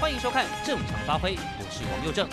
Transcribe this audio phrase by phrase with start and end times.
[0.00, 2.26] 欢迎收看《正常发挥》，我是王佑正。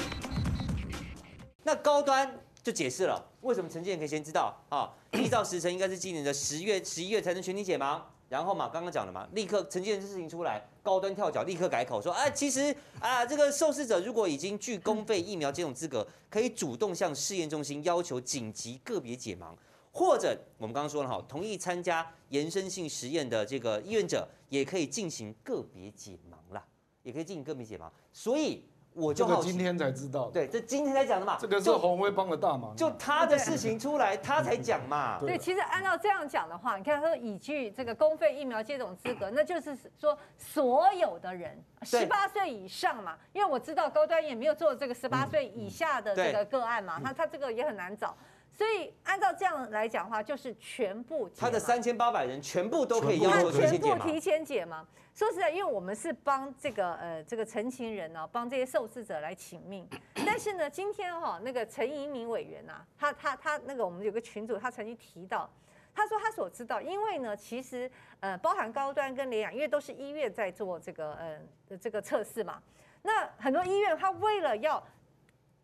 [1.64, 4.90] 那高端就解释了，为什么陈建仁可以先知道啊？
[5.11, 8.02] 依照时程，应该是今年的十月、十一月才能全体解盲。
[8.30, 19.54] 然后嘛，刚刚讲了嘛，立刻陈建仁这事情出来，高端跳脚，立刻改口说，啊，其实啊，这个受试者如果已经具公费疫苗接种资格，可以主动向试验中心要求紧急个别解盲，
[19.91, 26.63] 或者我们刚刚说了哈，同意参加延伸性实验的这个意愿者，也可以进行个别解盲啦。
[27.07, 30.29] 也可以进行个别解嘛，所以我就好今天才知道。
[30.29, 31.38] 对，这今天才讲的嘛。
[31.39, 32.75] 这个是洪辉帮的大忙。
[32.75, 35.17] 就他的事情出来，他才讲嘛。
[35.25, 43.17] 对，其实按照这样讲的话，你看他说已具这个公费疫苗接种资格，那就是说所有的人十八岁以上嘛。
[43.31, 48.13] 因为我知道高端也没有做这个十八岁以下的这个个案嘛，他他这个也很难找。
[48.51, 54.84] 所以按照这样来讲的话，就是全部他的三千八百人全部都可以要求全部提前解盲。
[55.17, 59.90] 说实在，因为我们是帮这个呃这个陈情人呢，帮这些受试者来请命。
[60.13, 65.50] 但是呢，今天哈那个陈怡民委员呐，他他他那个我们有个群主，他曾经提到，
[65.92, 72.62] 他说他所知道，因为呢，其实呃包含高端跟联亚，因为都是医院在做这个呃这个测试嘛。
[73.02, 74.86] 那很多医院他为了要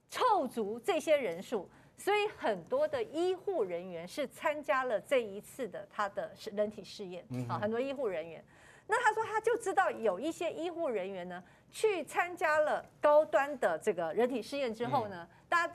[0.09, 1.69] 凑足这些人数。
[1.95, 8.43] 所以很多的医护人员是参加了这一次的他的人体试验啊，很多医护人员。
[8.87, 15.73] 那他说他就知道有一些医护人员呢，去参加了高端的这个人体试验之后呢，大家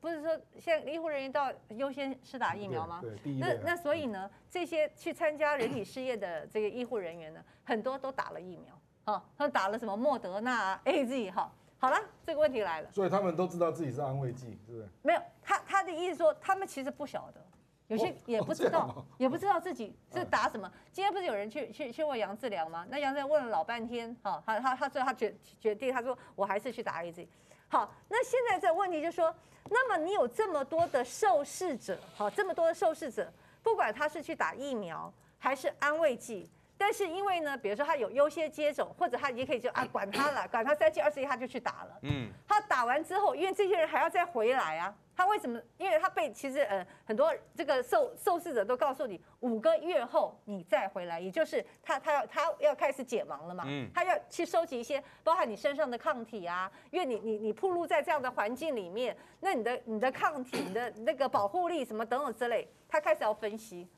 [0.00, 3.02] 不是说现在医护人员都要优先施打疫苗吗？
[3.40, 11.52] 那那所以呢，这些去参加人体试验的这个医护人员呢，很多都打了疫苗啊，他打了什么莫德纳、AZ 哈。
[11.78, 12.90] 好了，这个问题来了。
[12.90, 14.88] 所以他们都知道自己是安慰剂，是不是？
[15.02, 17.45] 没有，他他的意思说，他们其实不晓得，
[17.88, 20.70] 有些也不知道，也不知道自己是打什么。
[20.92, 22.86] 今天不是有人去去去问杨志良吗？
[22.90, 27.26] 那杨志良问了老半天，哈，他他他最后他决决定，他说我还是去打 AZ。
[27.68, 29.34] 好，那现在这个问题就是说，
[29.70, 36.50] 那么你有这么多的受试者，好，这么多的受试者，不管他是去打疫苗还是安慰剂。
[36.78, 41.98] 但是因为呢，比如说他有优先接种，或者他也可以就啊管他了，管他三七二十一他就去打了。
[42.02, 45.58] 嗯，他打完之后，因为这些人还要再回来啊，他为什么？
[45.78, 53.64] 因为他被其实呃很多这个受受试者都告诉你，五个月后你再回来，也就是他他要他要开始解盲了嘛。
[53.66, 63.88] 嗯，他要去收集一些包含你身上的抗体啊，因为你你你暴露在这样的环境里面，那你的你的抗体你的那个保护力什么等等之类，他开始要分析。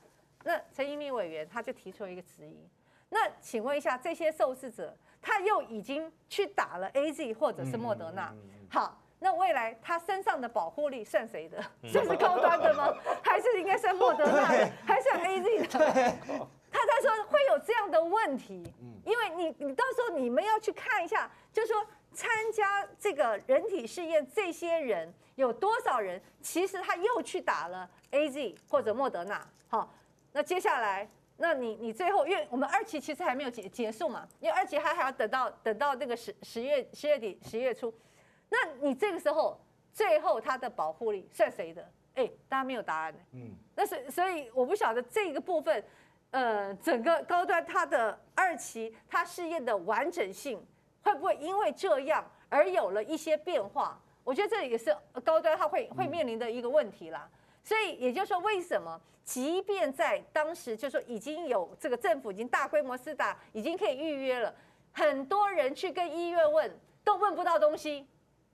[0.45, 2.69] 那陈怡民委员他就提出了一个质疑，
[3.09, 8.33] 那请问一下，这些受试者他又已经去打了 AZ 或者是莫德纳，
[8.71, 11.63] 好，那未来他身上的保护力算谁的？
[11.89, 12.95] 算是高端的吗？
[13.23, 14.71] 还是应该算莫德纳的？
[14.87, 16.17] 还是 AZ 的？
[16.71, 18.73] 他他说会有这样的问题，
[19.05, 29.93] 因为你你到时候你们要去看一下，就是说参加这个人体试验这些人有多少人，其实他又去打了 AZ 或者莫德纳，好。
[30.31, 31.09] 那接下来，
[31.39, 37.93] 那你你最后，因为我们二期其实还没有结结束嘛，因为二期还还要等到等到那个十十月十月底十月初，
[38.49, 39.61] 那你这个时候
[39.93, 41.89] 最后它的保护力算谁的？
[42.15, 43.15] 哎，大家没有答案。
[43.33, 45.85] 嗯，那所所以我不晓得这个部分，
[46.31, 50.61] 呃，整个高端它的二期它试验的完整性
[51.03, 54.01] 会不会因为这样而有了一些变化？
[54.25, 54.95] 我觉得这也是
[55.25, 57.29] 高端它会会面临的一个问题啦。
[57.63, 64.55] 所以也就是说，为什么即便在当时，就是说已经有这个政府已经大规模施打，已经可以预约了，
[64.93, 68.07] 很多人去跟医院问都问不到东西，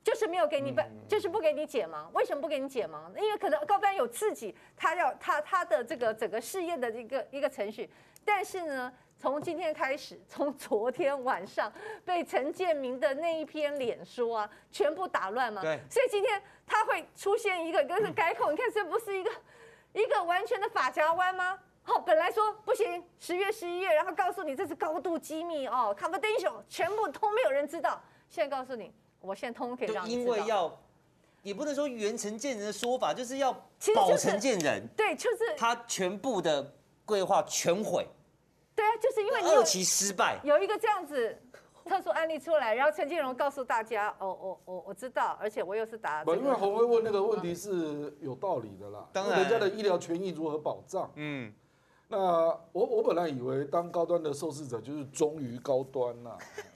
[0.04, 2.09] 就是没有给你办，就是不给你解盲。
[2.12, 3.12] 为什么不给你解盲？
[3.16, 7.91] 因为可能高端有自己他要他他的这个整个试验的一个一个程序，
[8.25, 8.93] 但是呢。
[9.16, 11.72] 从今天开始，从昨天晚上
[12.04, 15.62] 被陈建明的那一篇脸书啊，全部打乱嘛？
[15.62, 15.78] 对。
[15.88, 19.31] 所以今天他会出现一个跟是改口，你看这不是一个
[19.94, 21.59] 一个完全的发夹弯吗？
[21.84, 28.02] 好，本来说不行，十月十一月，然后告诉你这是高度机密哦，confidential，全部都没有人知道。
[28.28, 28.93] 现在告诉你，
[29.25, 30.23] 我现在通通可以让你知道。
[30.23, 30.79] 因为要，
[31.43, 33.53] 也不能说原陈建人的说法，就是要
[33.94, 34.87] 保陈建人。
[34.97, 36.73] 对，就是他全部的
[37.05, 38.06] 规划全毁。
[38.75, 41.41] 对啊，就是因为你有二期失败，有一个这样子
[41.85, 46.25] 特殊案例出来，然后陈建荣告诉大家，哦，我我我知道，而且我又是打。
[46.25, 51.09] 不，因为鸿辉问那个问题是有道理的啦，当然人家的医疗权益如何保障？
[51.15, 51.55] 嗯，
[52.09, 56.37] 那我我本来以为当高端的受试者就是忠于高端呐，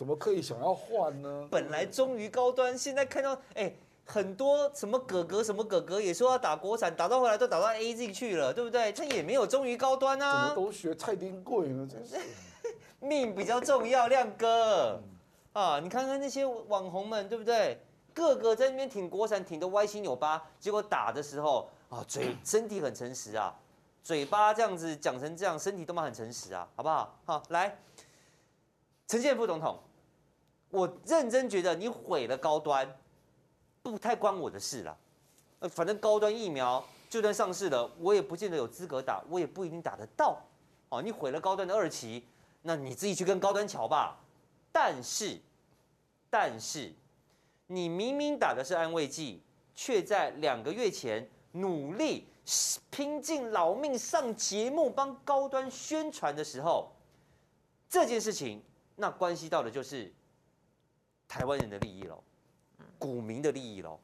[0.00, 1.46] 怎么可以想要换呢？
[1.50, 3.64] 本来忠于高端，现在看到哎。
[3.64, 3.76] 欸
[4.06, 8.90] 很多什么哥哥什么哥哥也说要打国产，打到后来都打到 AZ 去了，对不对？
[8.92, 10.48] 他也没有忠于高端啊。
[10.48, 11.86] 怎么都学蔡丁贵呢？
[11.88, 12.16] 真是
[12.98, 15.00] 命比较重要，亮哥。
[15.52, 17.78] 啊，你看看那些网红们，对不对？
[18.12, 23.54] 个个在那边挺国产，挺的歪七扭八，结果打的时候啊，嘴身体很诚实啊，
[24.02, 27.16] 嘴巴这样子讲成这样，身体都蛮很诚实啊，好不好？
[27.24, 27.78] 好，来，
[29.06, 29.78] 陈建副总统，
[30.70, 32.88] 我认真觉得你毁了高端，
[33.82, 34.96] 不太关我的事了。
[35.58, 40.40] 呃，反正高端疫苗就算上市了，我也不见得有资格打，我也不一定打得到。
[40.88, 42.24] 哦，你毁了高端的二期，
[42.62, 44.18] 那你自己去跟高端瞧吧。
[44.72, 45.38] 但是，
[46.30, 46.92] 但是。
[47.72, 49.40] 你明明打的是安慰剂，
[49.76, 52.26] 却在两个月前努力
[52.90, 56.90] 拼尽老命上节目帮高端宣传的时候，
[57.88, 58.60] 这件事情
[58.96, 60.12] 那关系到的就是
[61.30, 62.20] 台湾人的利益喽，
[62.98, 64.00] 股民的利益喽，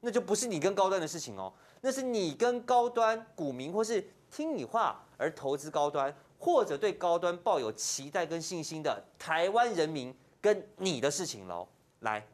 [0.00, 1.52] 那就不是你跟高端的事情哦，
[1.82, 11.68] 那是你跟高端股民或是听你话而投资高端，或者对高端抱有期待跟信心的台湾人民跟你的事情喽，
[12.00, 12.26] 来。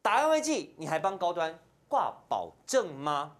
[0.00, 1.58] 打安慰剂，你还帮高端
[1.88, 3.36] 挂保证吗？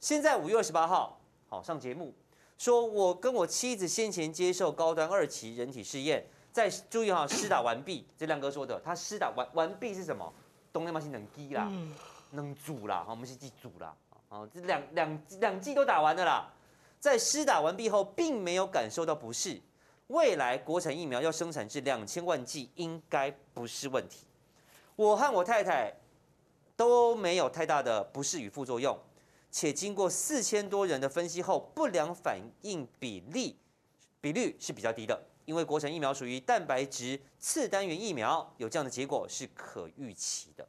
[0.00, 1.18] 现在五月二十八号，
[1.48, 2.14] 好上节目，
[2.58, 8.06] 说我跟我妻子先前接受高端二期人体试验，在注意哈，施打完毕。
[8.16, 10.32] 这亮哥说的，他施打完完毕是什么？
[10.72, 11.70] 东内马西能滴啦，
[12.30, 13.94] 能煮啦，好，我们是记组啦，
[14.30, 16.50] 啊，这两两两剂都打完了啦，
[16.98, 19.60] 在施打完毕后，并没有感受到不适。
[20.06, 24.24] 未来国产疫苗要生产至两千万剂，应该不是问题。
[24.94, 25.92] 我和我太太
[26.74, 28.98] 都没有太大的不适与副作用，
[29.50, 33.58] 且经过四千多人的分析后，不良反应比例
[34.22, 35.20] 比率是比较低的。
[35.46, 40.68] 因为国产疫苗属于蛋白质次单元疫苗，有这样的结果是可预期的。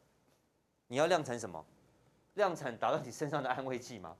[0.87, 1.65] 你要量产什么？
[2.35, 4.15] 量产打到你身上的安慰剂吗？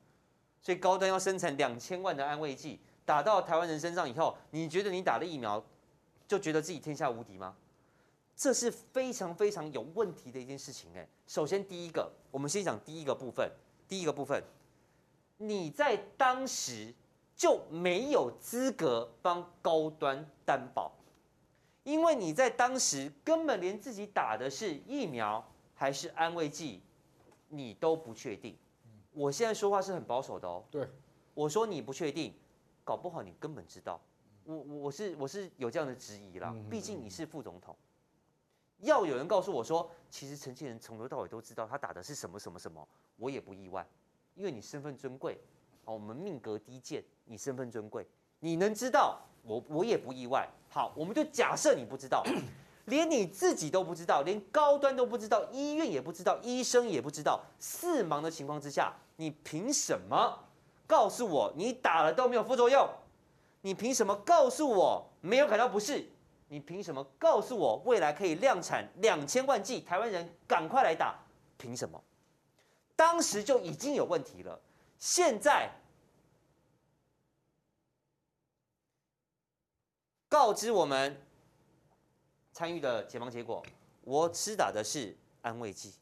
[0.62, 5.63] 所以高端要生产两千万的安慰剂，打到台湾人身上以后，你觉得你打了疫苗
[6.27, 7.56] 就觉得自己天下无敌吗？
[8.36, 11.07] 这是非常非常有问题的一件事情哎。
[11.27, 13.50] 首先，第一个，我们先讲第一个部分。
[13.88, 14.44] 第一个部分，
[15.38, 16.94] 你在当时
[17.38, 20.92] 就没有资格帮高端担保，
[21.84, 26.81] 因为你在当时根本连自己打的是疫苗还是安慰剂，
[27.48, 28.57] 你都不确定。
[29.13, 30.63] 我现在说话是很保守的哦。
[30.72, 30.89] 对，
[31.36, 32.34] 我说你不确定，
[32.84, 34.01] 搞不好你根本知道。
[34.44, 37.75] 我我是我是有这样的质疑啦，毕竟你是副总统。
[38.80, 42.88] 要有人告诉我说，其实陈建仁从头到尾都知道他打的是什么什么什么，
[43.18, 43.88] 我也不意外，
[44.34, 45.39] 因为你身份尊贵，
[45.88, 48.06] 好，我们命格低贱，你身份尊贵，
[48.42, 50.45] 你能知道，我我也不意外。
[50.69, 52.25] 好，我们就假设你不知道，
[52.88, 60.38] 连你自己都不知道，连高端都不知道，医院也不知道，医生也不知道，四盲的情况之下，你凭什么
[60.86, 62.86] 告诉我你打了都没有副作用？
[63.62, 66.06] 你凭什么告诉我没有感到不适？
[66.50, 69.80] 你凭什么告诉我未来可以量产两千万剂？
[69.80, 71.18] 台湾人赶快来打，
[71.57, 72.04] 凭什么？
[72.94, 74.60] 当时就已经有问题了，
[75.00, 75.72] 现在
[80.28, 81.22] 告知我们
[82.52, 83.64] 参与的解盲结果，
[84.02, 85.94] 我施打的是安慰剂。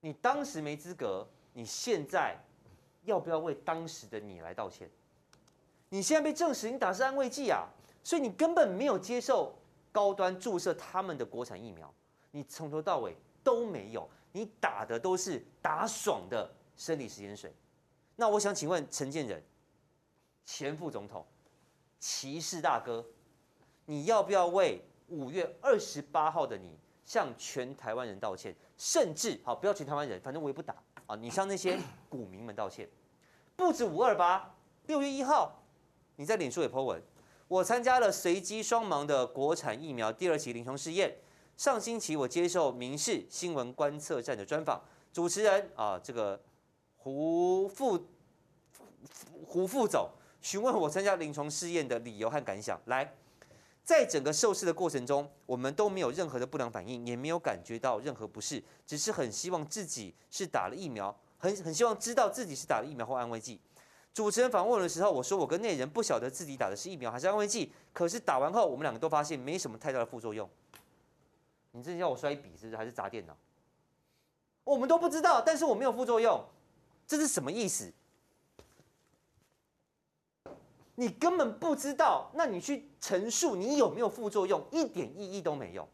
[0.00, 2.36] 你当时没资格，你现在
[3.04, 4.90] 要不要为当时的你来道歉？
[5.88, 7.68] 你现在被证实你打的是安慰剂啊！
[8.02, 9.54] 所以你根本没有接受
[9.92, 11.92] 高端注射他们的国产疫苗，
[12.32, 17.54] 你从头到尾都没有，你打的都是打爽的生理食盐水。
[18.16, 19.42] 那我想请问陈建仁，
[20.44, 21.26] 前副总统，
[21.98, 23.04] 骑士大哥，
[23.86, 28.54] 你要不要为五月二十八号的你向全台湾人道歉？
[28.76, 30.74] 甚至好，不要全台湾人，反正我也不打
[31.06, 32.88] 啊，你向那些股民们道歉。
[33.56, 34.54] 不止五二八，
[34.86, 35.62] 六月一号，
[36.16, 37.02] 你在脸书也 po 文。
[37.48, 41.18] 我参加了随机双盲的国产疫苗第二期临床试验。
[41.56, 46.42] 上星期我接受民视新闻观测站的专访，主持人啊，这个
[47.02, 48.06] 胡副
[49.44, 50.08] 胡副总
[50.40, 52.80] 询问我参加临床试验的理由和感想。
[52.86, 53.12] 来，
[53.82, 63.60] 在整个受试的过程中，我们都没有任何的不良反应，也没有感觉到任何不适，只是很希望自己是打了疫苗，很很希望知道自己是打了疫苗或安慰剂。
[64.14, 70.48] 主持人访问的时候，我说我跟那人不晓得自己打的是疫苗还是安慰剂，可是打完后我们两个都发现没什么太大的副作用。
[71.72, 72.76] 你这叫我摔笔是不是？
[72.76, 73.36] 还是砸电脑？
[74.62, 76.44] 我们都不知道，但是我没有副作用，
[77.12, 77.92] 这是什么意思？
[80.94, 85.86] 你根本不知道，那你去陈述你有没有副作用，一点意义都没有。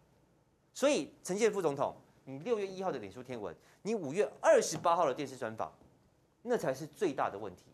[0.73, 5.73] 所以陈建副总统，你六月一号的脸书天文，你五月二十八号的电视专访，
[6.43, 7.65] 那才是最大的问题。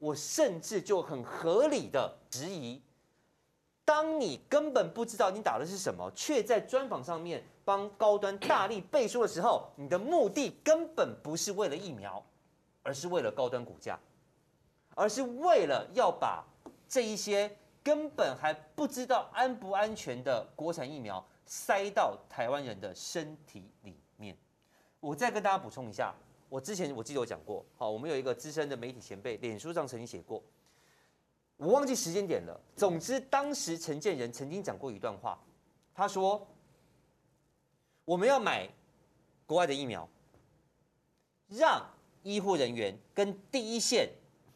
[0.00, 2.82] 我甚至就很合理的质疑，
[3.84, 12.24] 当你根本不知道你打的是什么，却在专访上面帮高端大力背书的时候，你的目的根本不是为了疫苗，
[12.82, 13.98] 而是为了高端股价，
[14.94, 16.44] 而是为了要把
[16.88, 24.36] 这一些根本还不知道安不安全的国产疫苗塞到台湾人的身体里面。
[25.00, 26.14] 我再跟大家补充一下，
[26.48, 30.42] 我之前我记得我讲过，好，我们有一个资深的媒体前辈，脸书上曾经写过。
[31.56, 32.60] 我忘记时间点了。
[32.76, 35.38] 总之，当时陈建仁曾经讲过一段话，
[35.94, 36.46] 他说
[38.04, 38.68] ：“我们要买
[39.44, 40.08] 国外的疫苗，
[41.48, 41.84] 让
[42.28, 44.10] 医护人员跟第一线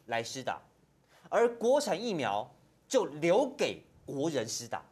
[0.05, 0.61] 来施打，
[1.29, 2.49] 而国产疫苗
[2.87, 4.85] 就留给国人施打。”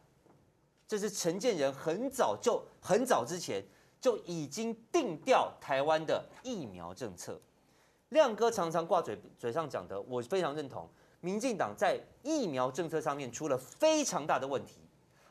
[0.88, 3.64] 这是陈建仁很早就很早之前
[4.02, 7.40] 就已经定调台湾的疫苗政策。
[8.10, 10.90] 亮哥常常挂嘴嘴上讲的，我非常认同。
[11.22, 14.82] 民进党在疫苗政策上面出了非常大的问题，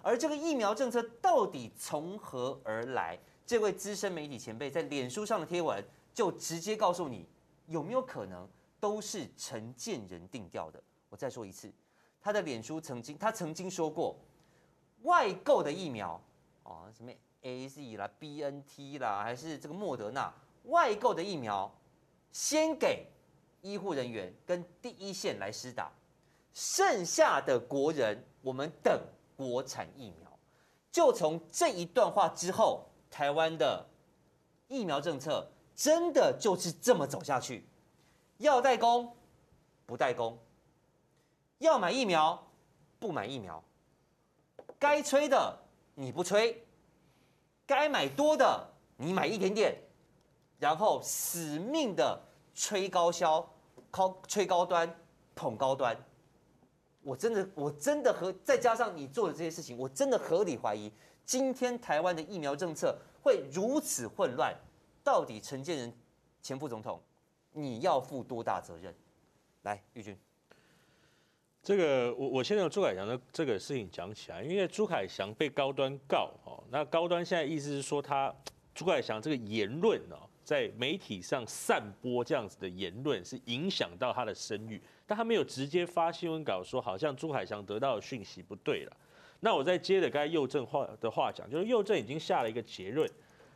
[0.00, 3.19] 而这个疫苗政策到底从何而来？
[3.45, 7.26] 这位资深媒体前辈在脸书上的贴文就直接告诉你，
[7.71, 8.47] 有没有可能
[8.79, 10.83] 都是陈建仁定调的？
[11.09, 11.73] 我再说一次，
[12.21, 14.17] 他的脸书曾经他曾经说过，
[15.03, 16.21] 外购的疫苗
[16.65, 17.11] 啊，什么
[17.43, 20.31] AZ 啦、BNT 啦，还是这个莫德纳
[20.65, 21.73] 外购的疫苗，
[22.31, 23.07] 先给。
[23.62, 25.93] 医护人员跟第一线来施打，
[26.55, 28.99] 剩下的国人我们等
[29.37, 30.33] 国产疫苗。
[30.91, 33.87] 就从这一段话之后，台湾的
[34.67, 35.47] 疫苗政策
[35.81, 37.65] 真的就是这么走下去。
[38.37, 39.17] 要代工
[39.87, 40.39] 不代工，
[41.57, 42.47] 要买疫苗
[42.99, 43.65] 不买疫苗，
[44.79, 45.59] 该吹的
[45.95, 46.63] 你不吹，
[47.67, 48.69] 该买多的
[48.99, 49.75] 你买一点点，
[50.59, 52.27] 然后死命的。
[52.53, 53.49] 吹高销，
[53.91, 54.93] 靠吹高端，
[55.35, 55.97] 捧高端，
[57.01, 60.93] 我真的，我真的和再加上你做的这些事情，我真的合理怀疑，
[61.25, 64.55] 今天台湾的疫苗政策会如此混乱，
[65.02, 65.92] 到底陈建仁
[66.42, 67.00] 前副总统，
[67.52, 68.95] 你要负多大责任？
[69.62, 70.16] 来，玉军，
[71.62, 78.35] 这个我我先从朱凯翔的这个事情讲起来，因为朱凯翔被高端告哦，那高端现在意思是说他
[78.75, 80.28] 朱凯翔这个言论哦。
[80.42, 88.97] 在媒体上散播这样子的言论，是影响到他的声誉，但他没有直接发新闻稿说，好像朱凯翔得到的讯息不对了。
[89.38, 93.09] 那我再接着刚才佑正话的话讲，就是佑正已经下了一个结论，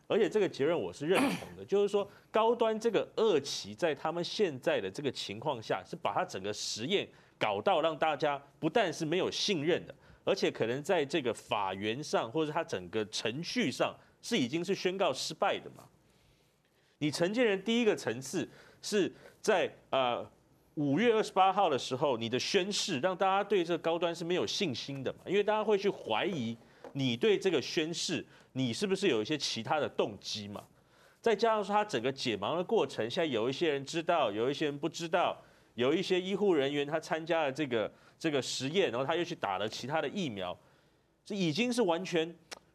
[0.06, 7.08] 而且这个结论我是认同的， 就是说高端这个恶期在他们现在的这个情况下，是把它整个实验
[7.38, 9.94] 搞到让大家不但是没有信任的，
[10.24, 15.84] 而且可能在这个法源上或者它整个程序上是已经是宣告失败的嘛。
[16.98, 18.48] 你承建人第一个层次
[18.80, 20.26] 是在呃
[20.74, 25.20] 五月二十八号的时候，你的宣誓让大家对这个高端是没有信心的嘛？
[25.26, 26.56] 因为大家会去怀疑
[26.94, 30.64] 你对这个宣誓，你是不是有一些其他的动机嘛？
[31.20, 35.40] 再加上说他整个解盲的过程，现在有一些人知道，有一些人不知道，
[35.74, 40.58] 有一些医护人员他参加了这个这个实验，然后他又去打了其他的疫苗，
[41.24, 42.34] 这已经是完全。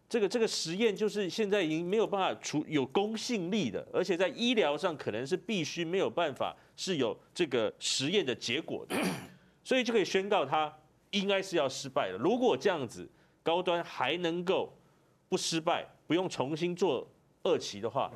[0.09, 8.95] 这个这个实验就是现在已经没有办法除有公信力的，而且在医疗上可能是必须没有办法是有这个实验的结果的，
[9.63, 10.75] 所以就可以宣告他
[11.11, 12.17] 应该是要失败的。
[12.17, 13.07] 如果这样子
[13.43, 14.72] 高端还能够
[15.27, 17.08] 不失败，不用重新做
[17.43, 18.12] 二期的话，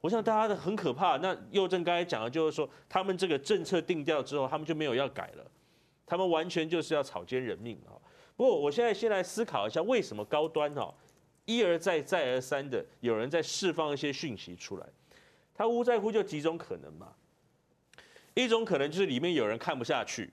[0.00, 1.16] 我想大家的很可怕。
[1.16, 5.44] 那右正刚才讲的就是说，他们这个政策定调之后，他们就没有要改了，
[6.06, 7.96] 他们完全就是要草菅人命啊。
[8.36, 10.94] 不过我现在先来思考一下，为什么高端哈？
[11.44, 14.86] 一而再、再而三的有人在释放一些讯息出来，
[15.54, 17.08] 他无在乎就几种可能嘛。
[18.34, 20.30] 一种可能就是里面有人看不下去，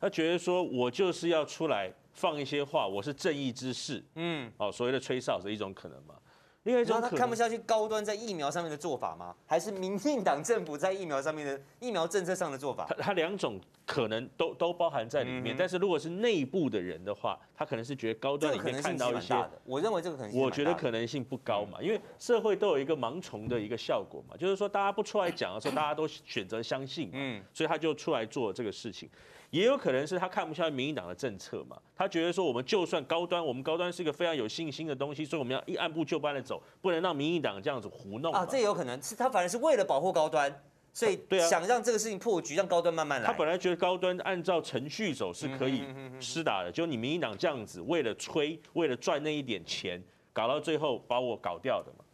[0.00, 6.16] 他觉得说我就是要出来放一些话，我是正义之士，嗯，哦，所谓的吹哨是一种可能嘛。
[6.64, 9.34] 另外一种，他看不下去高端在疫苗上面的做法吗？
[9.46, 12.84] 还是民进党政府在疫苗上面的疫苗政策上的做法？
[12.88, 15.54] 他他两种可能都都包含在里面。
[15.56, 19.32] 但是如果是内部的人的话，他可能是觉得高端里面看到一些，
[19.64, 29.08] 我认为这个可能性，我觉得可能性不高嘛，因为社会都有一个盲从的一个效果嘛，就是说大家不出来讲的时候，大家都选择相信，嗯，所以他就出来做这个事情。
[29.50, 38.44] 也有可能是他看不下民进党的政策嘛，他觉得说我们就算高端，我们高端是一个非常有信心的东西，所以我们要一按部就班的走，不能让民进党这样子胡弄啊。
[38.44, 40.54] 这也有可能是他反而是为了保护高端，
[40.92, 43.26] 所以对啊，想让这个事情破局，让高端慢慢来。
[43.26, 45.84] 他本来觉得高端按照程序走是可以
[46.20, 50.02] 施打的，就你民进党这样子为了吹，为了赚那一点钱，
[50.32, 52.04] 搞到最后把我搞掉的嘛。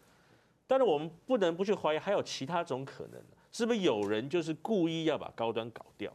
[0.66, 6.10] 但是我们不能不去怀疑，还有其他种可能，是不是有人就是故意要把高端搞掉？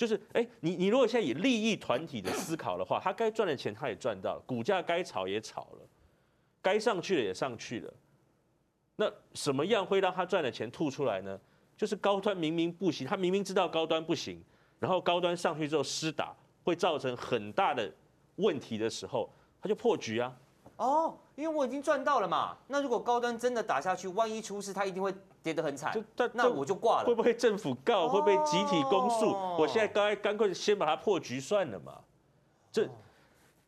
[0.00, 5.86] 就是哎，你你如果现在以利益团体的思考的话，他该赚的钱他也赚到了，股价该炒也炒了，
[6.62, 7.92] 该上去的也上去了。
[8.96, 11.38] 那什么样会让他赚的钱吐出来呢？
[11.76, 14.42] 就是高端明明不行，他明明知道高端不行，
[14.78, 17.92] 然后高端上去之后施打会造成很大的
[18.36, 19.30] 问题的时候，
[19.60, 20.34] 他就破局啊。
[20.80, 22.56] 哦，因为我已经赚到了嘛。
[22.66, 25.94] 那如果高端真的打下去，万一出事，它一定会跌得很惨。
[26.32, 27.06] 那我就挂了。
[27.06, 28.08] 会不会政府告？
[28.08, 29.26] 会不会集体公诉？
[29.26, 31.98] 哦、我现在该干脆先把它破局算了嘛。
[32.72, 32.88] 这，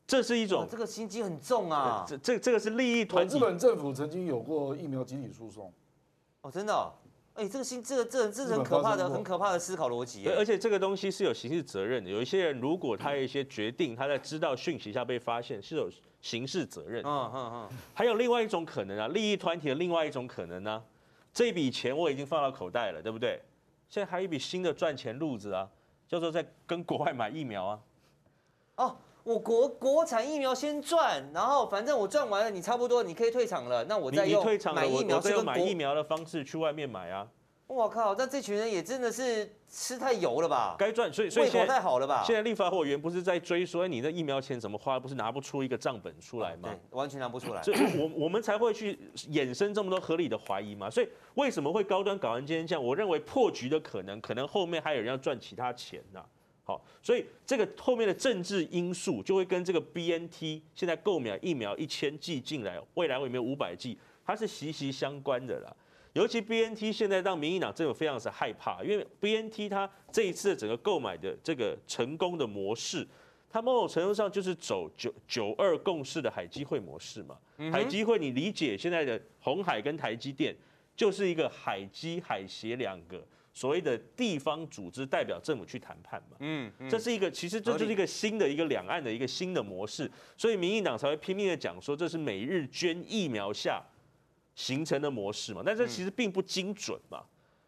[0.07, 2.02] 这是一种这个心机很重啊。
[2.09, 3.37] 这这这个是利益团体。
[3.37, 5.71] 日本政府曾经有过疫苗集体诉讼。
[6.40, 6.95] 哦，真的、哦。
[7.34, 10.28] 哎，这个新，这个这这是很可怕的，很可怕的思考逻辑。
[10.28, 12.10] 而且这个东西是有刑事责任的。
[12.10, 17.02] 有一些人如果他有一些决定，他在知道讯息下被发现，是有刑事责任。
[17.06, 17.68] 嗯嗯嗯。
[17.94, 20.84] 还有另外一种可能啊，利益团体的另外一种可能呢、啊，
[21.32, 23.40] 这笔钱我已经放到口袋了，对不对？
[23.88, 25.66] 现在还有一笔新的赚钱路子啊，
[26.06, 27.80] 叫做在跟国外买疫苗啊。
[28.76, 28.96] 哦。
[29.25, 37.29] 我国国产疫苗先赚，然后反正我赚完了，你差不多你可以退场了，那我再用买疫苗，买疫苗的方式去外面买啊。
[37.69, 40.76] 我靠，那这群人也真的是吃太油了吧？
[40.79, 42.23] 该赚，所以所以胃口太好了吧？
[42.26, 46.69] 现在立法委员不是在追说，你的疫苗钱怎么花，不是拿不出一个账本出来吗？
[46.69, 47.62] 对，完全拿不出来。
[47.62, 48.99] 所以我我们才会去
[49.31, 50.91] 衍生这么多合理的怀疑嘛。
[50.91, 52.85] 所以为什么会高端搞完今天这样？
[52.85, 56.26] 我认为破局的可能，可能后面还有人要赚其他钱呢、啊。
[56.64, 65.75] 好，所以这个后面的政治因素就会跟这个 BNT 现在购买疫苗一千剂进来，未来会有没有五百剂，它是息息相关的啦。
[66.12, 73.04] 尤其 BNT 现在让民进党政府非常是害怕，因为 BNT 它这一次的整个购买的这个成功的模式，
[73.50, 77.37] 它某种程度上就是走九九二共识的海基会模式嘛。
[77.73, 80.54] 海基会你理解现在的红海跟台积电
[80.95, 83.21] 就是一个海基海协两个。
[83.52, 93.82] 所谓的地方组织代表政府去谈判嘛，嗯，这是一个其实这就是一个新的一个两岸的一个新的模式，所以民进党才会拼命的讲说这是美日捐疫苗下
[94.54, 97.23] 形成的模式嘛，但这其实并不精准嘛。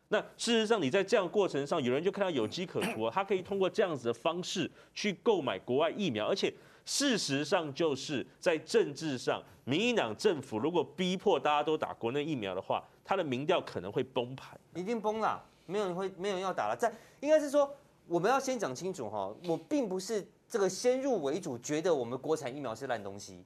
[0.09, 6.53] 那事实上你在这样过程上，有人就看到有机可图啊，他可以通过这样子的方式去购买国外疫苗，而且
[6.85, 15.45] 事实上就是在政治上，民进党政府如果逼迫大家都打国内疫苗的话，他的民调可能会崩盘，一定崩了。
[15.67, 16.77] 没有人会，没有人要打了。
[16.77, 17.75] 在应该是说，
[18.07, 23.45] 我们要先讲清楚哈，我并不是这个先入为主，觉得我们国产疫苗是烂东西。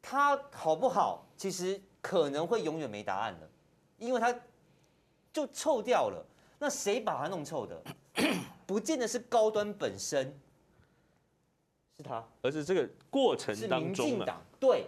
[0.00, 3.50] 它好不好，其实可能会永远没答案的，
[3.98, 4.34] 因为它
[5.32, 6.24] 就臭掉了。
[6.58, 7.82] 那谁把它弄臭的？
[8.66, 10.36] 不见得是高端本身，
[11.96, 14.86] 是他，而是这个过程当中，是民进党对。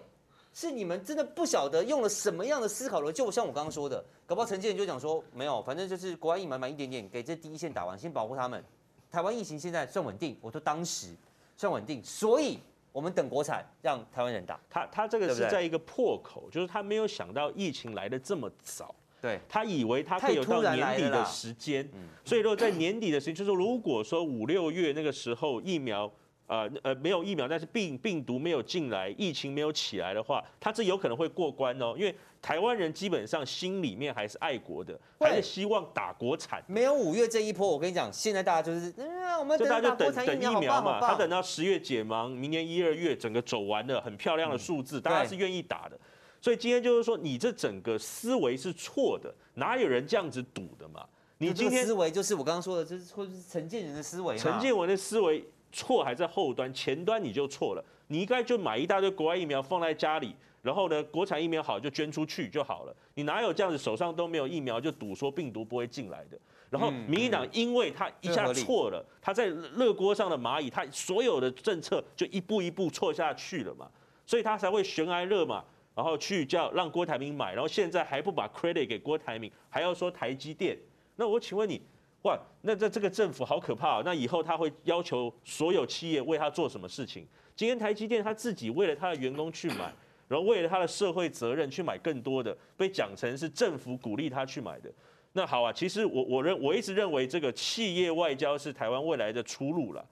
[0.60, 3.22] 是你们真的不晓得用了什么样的思考逻辑？
[3.22, 8.62] 就像我刚刚说的，搞不好陈建仁就讲说，没有，反正就是国外疫苗买一点点，给这第一线打完，先保护他们。
[9.10, 11.16] 台湾疫情现在算稳定，我说当时
[11.56, 12.58] 算稳定，所以
[12.92, 14.60] 我们等国产让台湾人打。
[14.68, 21.88] 他他这个是在一个破口，就是他没有想到疫情来的这么早，对，他以为他可以有到年底的时间，
[22.22, 26.12] 所以说在 年底的时间，就是如果说五六月那个时候疫苗。
[26.50, 31.94] 呃呃，没有疫苗，但是病病毒没有进来，疫情没有起来的话，他这有可能会过关哦。
[31.96, 36.60] 因为台湾人基本上心里面还是爱国的，还是希望打国产。
[36.66, 40.98] 没有五月这一波，我跟你讲，现在大家就是，嗯，我们等大家就等等疫苗嘛。
[40.98, 45.96] 他等到十月解盲，明年一二月整个走完了，很漂亮的数字，大家是愿意打的。
[46.40, 51.06] 所以今天就是说，你这整个思维是错的，哪有人这样子赌的嘛？
[51.38, 54.36] 你今天思维就是我刚刚说的，就是或者是陈建仁的思维。
[54.36, 55.44] 陈建文的思维。
[55.72, 57.84] 错还在后端，前端你就错了。
[58.08, 62.96] 你应该就买一大堆国外疫苗放在家里，然后呢，国产疫苗好就捐出去就好了。
[63.14, 66.36] 你哪有这样子手上都没有疫苗就赌说病毒不会进来的？
[66.68, 73.88] 然后民进党因为他一下错了，他在热锅上的蚂蚁，他所有的政策就一步一步错下去了嘛，
[74.26, 80.76] 所以他才会悬崖勒马，然后去叫让郭台铭买，然后现在还不把 credit 给郭台铭，还要说台积电。
[81.14, 81.80] 那我请问你？
[82.22, 84.02] 哇，那这这个政府好可怕啊！
[84.04, 87.26] 那以后他会要求所有企业为他做什么事情？
[87.56, 89.90] 今天台积电他自己为了他的员工去买，
[90.28, 94.92] 然后为了他的社会责任去买更多的，被讲成是政府鼓励他去买的。
[95.32, 100.04] 那好啊，其实我我认我一直认为这个企业外交是台湾未来的出路了。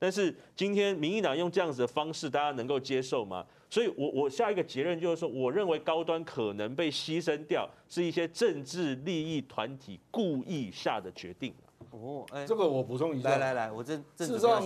[0.00, 3.44] 但是今天民进党用这样子的方式，大家能够接受吗？
[3.68, 11.54] 所以我，我我下一个结论就是说，我认为高端可能被牺牲掉，是一些政治利益团体故意下的决定。
[11.90, 13.28] 哦，哎，这个我补充一下。
[13.28, 14.62] 来来来，我这事实上，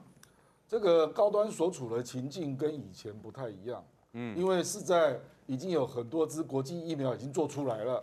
[0.66, 3.84] 这个高端所处的情境跟以前不太一样。
[4.14, 8.02] 嗯，因为是在已经有很多支国际疫苗已经做出来了，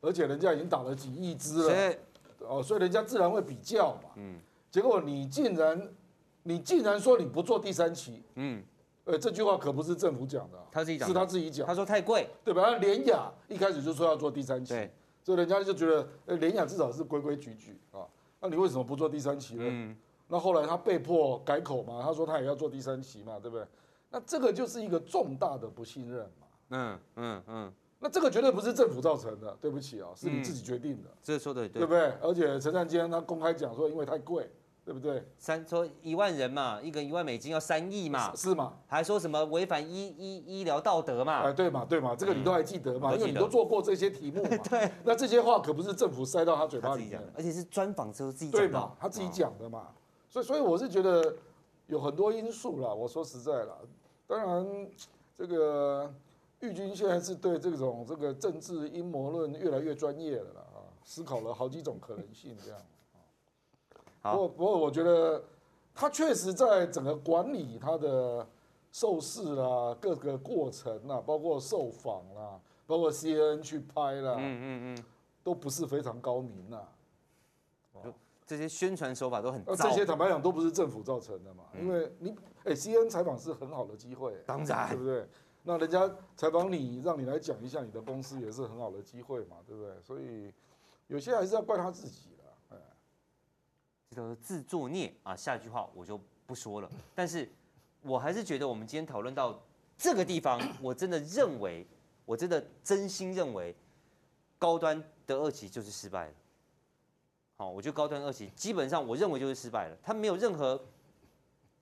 [0.00, 1.94] 而且人家已经打了几亿支了。
[2.38, 4.10] 哦，所以人家自然会比较嘛。
[4.16, 4.40] 嗯。
[4.70, 5.88] 结果你竟然，
[6.44, 8.62] 你竟然说你不做第三期，嗯，
[9.04, 12.76] 呃，这句话可不是政府讲的，他自己讲，是他自己讲，他说太贵，对吧？
[12.76, 14.74] 联雅一开始就说要做第三期，
[15.22, 18.06] 所以人家就觉得，呃，联雅至少是规规矩矩啊，
[18.40, 19.64] 那你为什么不做第三期呢？
[19.66, 19.96] 嗯，
[20.28, 23.66] 那后来他被迫改口嘛，他说他也要做第三期嘛，对不对？
[24.10, 27.72] 那这个就是一个重大的不信任嘛，嗯嗯嗯。
[28.02, 31.10] 那这个绝对不是政府造成的，对不起啊，是你自己决定的。
[31.22, 32.10] 这说的对，对不对？
[32.22, 34.50] 而且陈善坚他公开讲说，因为太贵，
[34.90, 35.24] 对不对？
[35.38, 38.72] 三说一万人嘛，一个一万美金要三亿嘛，是嘛？
[38.88, 41.42] 还说什么违反医医医疗道德嘛？
[41.44, 43.14] 哎，对嘛，对嘛，这个你都还记得嘛？
[43.14, 44.48] 因为你都做过这些题目嘛。
[44.68, 44.90] 对。
[45.04, 48.66] 那这些话可不是政府塞到他嘴巴里面，而且是专访之后自己讲的。
[48.66, 48.92] 对嘛？
[48.98, 49.90] 他自己讲的嘛。
[50.28, 51.36] 所以，所以我是觉得
[51.86, 52.92] 有很多因素啦。
[52.92, 53.76] 我说实在啦，
[54.26, 54.90] 当然
[55.38, 56.12] 这个。
[56.62, 62.78] 玉军现在是对这种这个政治阴谋论越来越专业了啦，啊，思考了好几种可能性这样。
[64.22, 65.42] 不过不过我觉得
[65.94, 68.46] 他确实在整个管理他的
[68.92, 75.04] 受试啦，各个过程啦，包括受访啦，包括 CNN 去拍啦，嗯嗯嗯，
[75.42, 76.82] 都不是非常高明呐。
[78.46, 79.76] 这些宣传手法都很糟。
[79.76, 85.24] 这些坦白讲都不是政府造成的嘛，因为你哎，CNN 采访是很好的机会，当然，对不对？
[85.62, 89.92] 那人家采访你，让你来讲一下你的公司，也是很好的机会嘛，对不对？
[90.02, 90.52] 所以
[91.06, 92.30] 有些还是要怪他自己
[94.10, 95.36] 了，哎，这个自作孽啊！
[95.36, 96.90] 下一句话我就不说了。
[97.14, 97.48] 但是
[98.02, 99.60] 我还是觉得，我们今天讨论到
[99.96, 101.86] 这个地方，我真的认为，
[102.24, 103.74] 我真的真心认为，
[104.58, 106.32] 高端的二期就是失败了。
[107.56, 110.82] 好，我觉得高端二期基本上，我认为就是失败了，它没有任何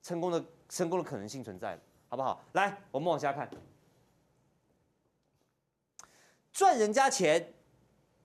[0.02, 1.80] 成功的成功的可能性存在了。
[2.10, 2.42] 好不好？
[2.52, 3.48] 来，我们往下看，
[6.52, 7.52] 赚人家钱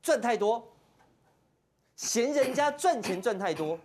[0.01, 0.73] 赚太多，
[1.97, 3.77] 嫌人家赚钱赚太多。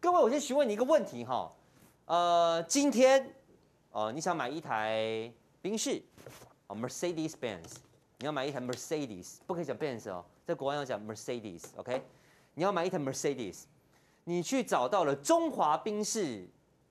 [0.00, 1.52] 各位，我先询问你一个问题哈，
[2.04, 3.34] 呃，今天，
[3.90, 5.28] 呃，你想买一台
[5.60, 6.00] 宾士，
[6.68, 7.78] 啊，Mercedes Benz，
[8.18, 12.04] 你要买一台 Mercedes，不可以讲 Benz 哦，在国外要讲 Mercedes，OK？
[12.54, 13.64] 你要买一台 Mercedes，
[14.22, 16.48] 你去找到了中华宾士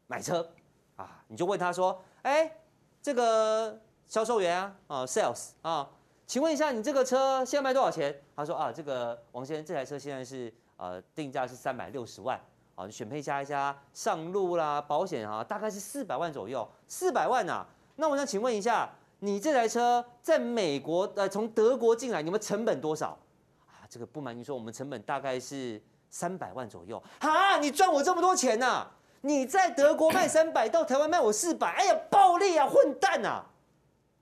[0.07, 0.51] 买车，
[0.97, 2.03] 啊，你就问他说。
[2.23, 2.57] 哎，
[3.01, 5.89] 这个销售员啊，啊，sales 啊，
[6.25, 8.21] 请问一下，你这个车现在卖多少钱？
[8.35, 12.37] 他说啊，这个王先生，这台车现在是呃定价是三百六十万，
[12.77, 17.67] 啊，选配加一加上路啦，保险啊，大概是四百万左右，四百万呐、啊。
[17.95, 18.87] 那我想请问一下，
[19.19, 23.17] 你这台车在美国呃从德国进来，你们成本多少？
[23.65, 27.01] 啊，这个不瞒您说，我们成本大概是三百万左右。
[27.17, 28.91] 啊，你赚我这么多钱呐、啊？
[29.21, 33.43] 你在德国卖三百，到台湾卖我四百，哎呀，暴利啊，混蛋啊！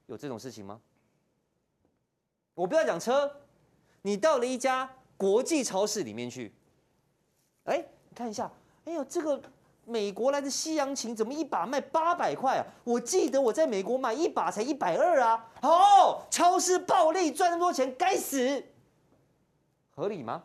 [0.06, 0.80] 有这种事情吗？
[2.54, 3.30] 我不要讲车，
[4.04, 6.54] 你到了一家国际超市里面去，
[7.66, 7.86] 哎，
[8.16, 8.50] 看一下，
[8.86, 9.40] 哎呦，这个
[9.84, 12.66] 美国来的西洋琴怎么一把卖八百块啊？
[12.86, 15.48] 我记得我在美国买一把才一百二啊！
[15.62, 18.64] 哦，超市暴利赚那么多钱，该死，
[19.94, 20.42] 合理吗？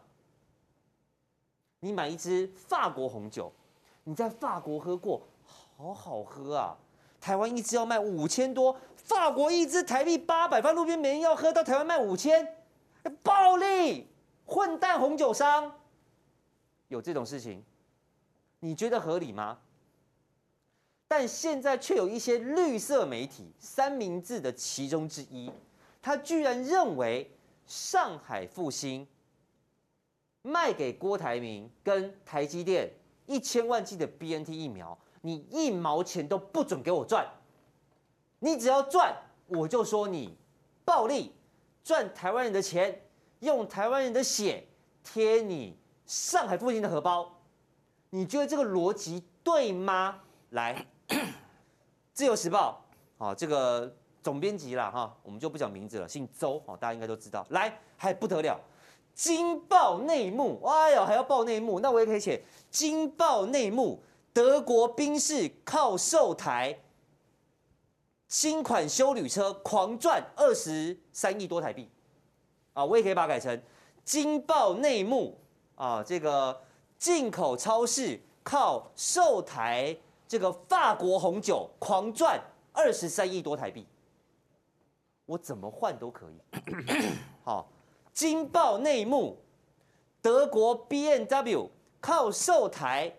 [1.78, 3.50] 你买一支法国红酒。
[4.04, 6.76] 你在法国喝过，好好喝啊！
[7.20, 12.56] 台湾一支要卖五千多，法国一支台币八百，放路边没人要喝，到台湾卖五千，
[13.22, 14.08] 暴利，
[14.46, 15.72] 混蛋红酒商，
[16.90, 17.64] 有这种事情，
[18.58, 19.58] 你觉得合理吗？
[21.08, 25.50] 但现在却有一些绿色媒体，三明治的其中之一，
[26.02, 27.30] 他居然认为
[27.66, 29.06] 上海复星
[30.42, 32.92] 卖给郭台铭跟台积电。
[33.26, 37.24] 一千万剂的 BNT 疫苗，你一毛钱都不准给我赚，
[38.40, 40.36] 你只要赚，我就说你
[40.84, 41.32] 暴利，
[41.84, 43.02] 赚台湾人的钱，
[43.38, 44.66] 用台湾人的血
[45.04, 45.76] 贴你
[46.10, 47.30] 上海复星的荷包，
[48.10, 50.18] 你觉得这个逻辑对吗？
[50.48, 50.84] 来，
[52.12, 52.84] 自由时报，
[53.16, 57.46] 好，这个总编辑啦，哈，我们就不讲名字了，姓周，大家应该都知道。
[57.50, 58.60] 来，还不得了。
[59.14, 62.42] 惊爆内幕，哎呦，还要爆内幕，那我也可以写
[62.72, 64.02] 惊爆内幕。
[64.32, 66.76] 德国宾士靠售台
[68.26, 71.88] 新款休旅车狂赚二十三亿多台币，
[72.72, 73.62] 啊，我也可以把它改成
[74.04, 75.38] 惊爆内幕
[75.80, 76.60] 啊，这个
[76.98, 79.96] 进口超市靠售台
[80.28, 82.38] 这个法国红酒狂赚
[82.70, 83.86] 二十三亿多台币，
[85.24, 86.38] 我怎么换都可以，
[87.42, 87.66] 好。
[88.12, 89.38] 惊爆内幕，
[90.20, 91.66] 德国 BMW
[92.00, 93.10] 靠售台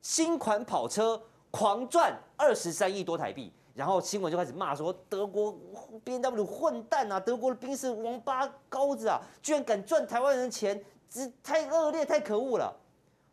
[0.00, 5.58] 新款跑车狂赚二十三亿多台币，然后新闻就开始骂说德国
[6.04, 12.74] BMW 混蛋啊，德国的兵士王八羔子啊，居然敢赚台湾人的钱，这太恶劣太可恶了。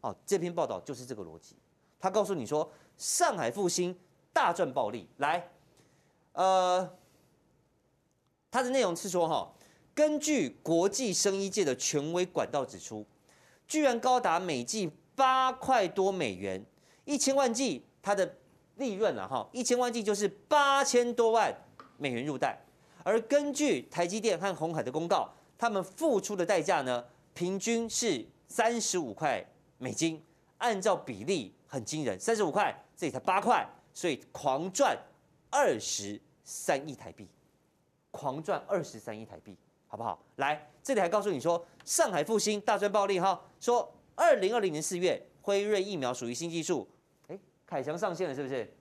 [0.01, 1.55] 哦，这篇报道就是这个逻辑。
[1.99, 3.97] 他告诉你说，上海复兴
[4.33, 5.07] 大赚暴利。
[5.17, 5.49] 来，
[6.33, 6.97] 呃，
[8.51, 9.53] 它的内容是说哈，
[9.95, 13.05] 根据国际生医界的权威管道指出，
[13.67, 16.65] 居然高达每剂八块多美元，
[17.05, 18.36] 一千万剂，它的
[18.75, 21.55] 利润啊哈，一千万剂就是八千多万
[21.97, 22.59] 美元入袋。
[23.03, 29.43] 而根据台积电和鸿海的公告，他们付出的代价呢，平均是三十五块
[29.77, 30.23] 美金，
[30.57, 34.97] 按照比例很惊人，三十五块，这里才八块，所以狂赚
[35.49, 37.27] 二十三亿台币，
[38.11, 40.23] 狂赚二十三亿台币，好不好？
[40.35, 46.87] 来，这里还告诉你说，上海复兴大赚暴利哈，说二零二零年四月，辉瑞疫苗属于新技术，
[47.27, 48.73] 哎，凯翔上线了是不是？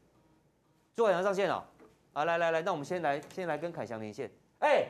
[0.95, 1.69] 朱凯翔上线了。
[2.13, 4.31] 啊，来来来，那我们先来，先来跟凯翔连线。
[4.59, 4.87] 哎，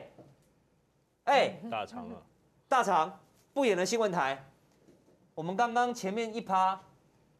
[1.23, 2.21] 哎，大厂啊，
[2.67, 3.17] 大厂
[3.53, 4.43] 不演了新闻台。
[5.35, 6.79] 我们刚刚前面一趴，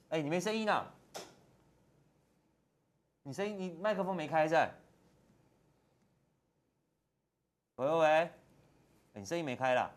[0.10, 0.92] 哎，你没声音啊？
[3.24, 4.72] 你声音，你麦克风没开在？
[7.76, 8.32] 喂喂喂，
[9.14, 9.92] 你声音没开啦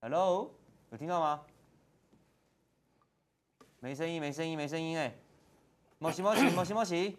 [0.00, 0.52] ？Hello，
[0.90, 1.42] 有听到吗？
[3.80, 5.14] 没声音，没声音，没声音哎。
[5.98, 7.16] 莫西莫西莫西莫西，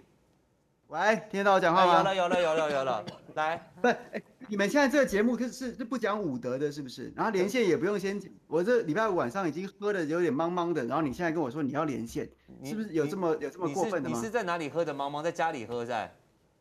[0.87, 1.97] 喂，听得到我讲话吗？
[1.97, 7.11] 有了有了有了有了，来，不，哎，你们现在这个节目是是是不讲武德的，是不是？
[7.15, 12.29] 然后连线也不用先，我这礼拜五晚上已经喝的有点茫茫的，然后你现在跟我说你要连线，
[12.63, 14.17] 是不是有这么有这么过分的吗？
[14.17, 15.21] 你是在哪里喝的茫茫？
[15.21, 16.13] 在家里喝在？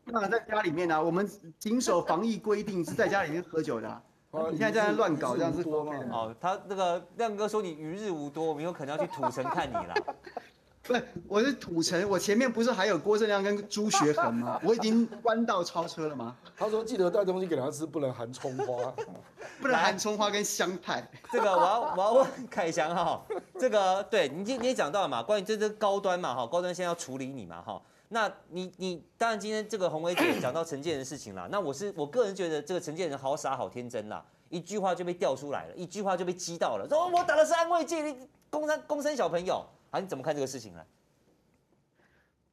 [0.05, 1.01] 那在家里面呢、啊？
[1.01, 4.01] 我们谨守防疫规定，是在家里面喝酒的、啊。
[4.51, 5.93] 你现在在乱搞这样子多吗？
[6.11, 9.93] 哦，他那个亮哥说你余日无多，我们有可能要去土城看你了。
[10.87, 14.57] 不是，我是土城，我前面不是还有郭正亮跟朱学恒吗？
[14.63, 16.33] 我已经弯道超车了吗？
[16.55, 18.93] 他说记得带东西给他吃，不能含葱花，
[19.59, 21.05] 不能含葱花跟香菜。
[21.29, 23.21] 这个我要我要问凯翔哈，
[23.59, 38.15] 这个对你今你也讲到了嘛，关于这这高端嘛哈，高端现在要处理你嘛哈，那你你当然今天这个红薇姐讲到陈建仁的事情啦，那我是我个人觉得这个陈建仁好傻好天真啦，一句话就被调出来了，一句话就被激到了，说我打的是安慰剂，你
[38.49, 39.65] 公三公三小朋友。
[39.91, 40.81] 啊，你怎么看这个事情呢？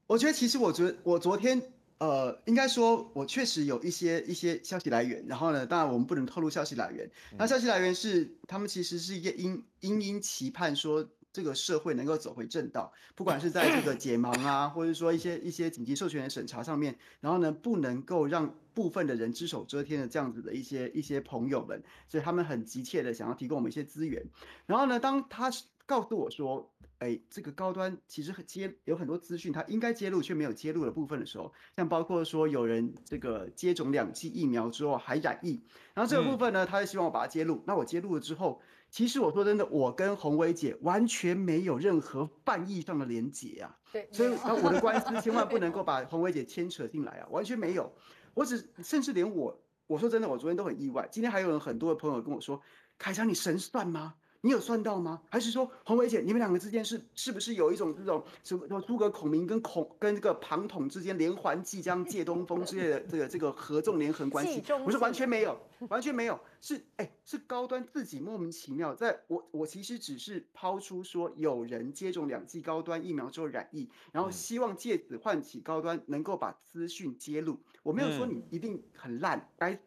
[0.07, 1.63] 我觉得其实我昨我昨天
[1.99, 7.11] 呃，应该说我确实有一些一些消息来源，然后呢，当然我们不能透露消息来源。
[7.39, 24.23] 那消息来源是他们其实是一个殷殷殷期盼说这个社会能够走回正道，不管是在这个解盲啊，或者说一些一些紧急授权的审查上面，然后呢，不能够让部分的人只手遮天的这样子的一些一些朋友们，所以他们很急切的想要提供我们一些资源。
[24.67, 25.51] 然后呢，当他
[25.87, 26.71] 告诉我说。
[27.01, 35.61] 哎，这个高端其实很接有很多资讯，它应该揭露却没有揭露的部分的时候，像包括说有人这个接种两剂疫苗之后还染疫，
[35.93, 37.63] 然后这个部分呢，他就希望我把它揭露。
[37.67, 43.77] 那我揭露了之后，其实我说真的，我跟红薇姐完全没有任何犯意上的连结啊。
[43.93, 47.93] 对，所以那我的官司千万不能够 把红薇姐牵扯进来啊，完全没有。
[48.33, 51.07] 我只甚至连我，我说真的，我昨天都很意外。
[51.11, 52.63] 今天还有人很多的朋友跟我说，
[52.97, 54.15] 凯翔你神算吗？
[54.45, 55.23] 你有算到吗？
[55.31, 64.63] 还是说红伟姐，你们两个之间是是不是有一种这种什么诸葛孔明跟孔跟这个庞统之间连环计将借东风之类的这个这个合纵连横关系？
[64.85, 77.59] 我是完全没有， 完全没有，是哎、欸、是高端自己莫名其妙，在我我其实只是抛出说有人接种两剂高端疫苗之后染疫，然后希望借此唤起高端能够把资讯揭露。
[77.83, 79.81] 我没有说你一定很烂该死，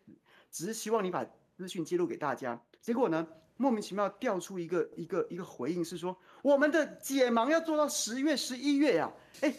[0.50, 1.24] 只是希望你把
[1.56, 2.60] 资讯揭露给大家。
[2.82, 3.28] 结果呢？
[3.58, 9.12] 莫名其妙调出一个一个一个回应，是说我们的解盲要做到十月十一月呀？
[9.42, 9.54] 哎，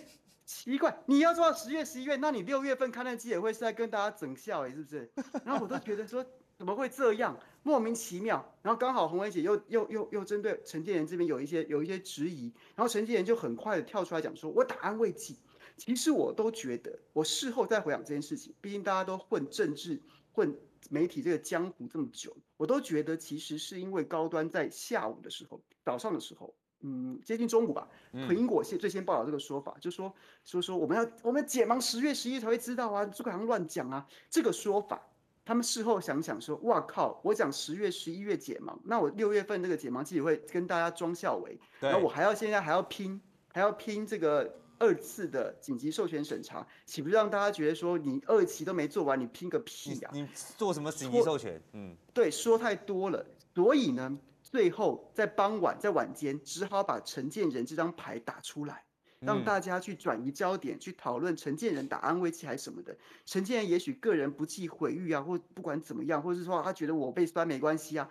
[0.47, 5.11] 奇怪，你要做到十月十一月，那你六月份开那记者会是在跟大家整笑哎，是不是？
[5.45, 6.25] 然后我都觉得说
[6.57, 8.55] 怎么会这样，莫名其妙。
[8.63, 15.37] 然后刚好鸿薇姐又又又又针对陈建仁这边有一些有一些质疑，然后陈建仁就很快的跳出来讲说，我打安慰剂。
[15.77, 20.01] 其实我都觉得，我事后再回想这件事情，毕竟大家都混政治
[20.33, 20.57] 混。
[20.91, 30.15] 媒体这个江湖这么久，我都觉得其实是因为高端在下午的时候、早上的时候，嗯，接近中午吧，苹、嗯、果先最先报道这个说法，就说
[30.45, 35.01] 说说我们要我们解盲十月十一才会知道啊，这个好像乱讲啊，这个说法，
[35.45, 43.21] 他们事后想想说，哇靠，我讲十月十一月解盲，那我六月份那个解盲记者会跟大家装孝伟，然后我还要现在还要拼，
[43.53, 44.55] 还要拼这个。
[44.79, 50.15] 二次的紧急授权审查，岂不是让大家觉得说你二期都没做完，你拼个屁呀、啊？
[50.15, 51.61] 你做什么紧急授权？
[51.73, 53.25] 嗯，对，说太多了。
[53.55, 58.85] 所以呢，最后在傍晚，在晚间，只好把陈建仁这张牌打出来，
[59.19, 62.97] 让大家去转移焦点，去讨论陈建仁打安慰剂还是什么的。
[63.25, 68.09] 陈建仁也许个人不计毁誉啊，或不管怎么样，或者是说他觉得我被酸没关系啊。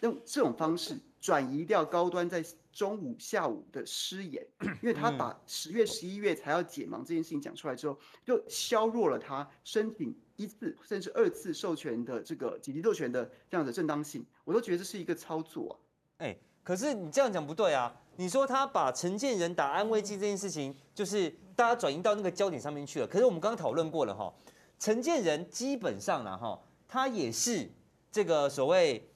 [0.00, 4.46] 用这种方式转移掉高端在中午、下午的失言，
[4.80, 14.24] 因为他把十月、十一月才要解盲这件事情讲出来之后，就削弱了他申请一次甚至二次授权的这个紧急授权的这样的正当性。
[14.44, 15.74] 我都觉得这是一个操作啊。
[16.18, 17.92] 哎，可是你这样讲不对啊！
[18.14, 23.06] 你说他把陈建仁打安慰剂这件事情，就是大家转移到那个焦点上面去了。
[23.08, 24.32] 可是我们刚刚讨论过了哈，
[24.78, 27.68] 陈建仁基本上呢哈，他也是
[28.12, 29.10] 这个所谓。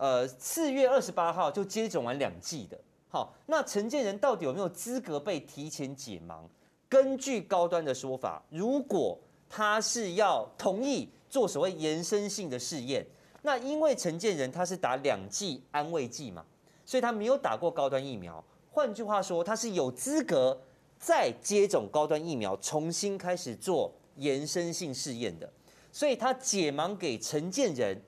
[0.00, 6.40] 呃，四月二十八号就接种完两剂的，好，那陈建仁到底有没有资格被提前解盲？
[6.88, 13.06] 根据高端的说法，如果他是要同意做所谓延伸性的试验，
[13.42, 16.42] 那因为陈建仁他是打两剂安慰剂嘛，
[16.86, 18.42] 所以他没有打过高端疫苗。
[18.70, 20.58] 换句话说，他是有资格
[20.98, 25.52] 再接种高端疫苗，重新开始做延伸性试验的。
[25.92, 28.00] 所以他解盲给陈建仁。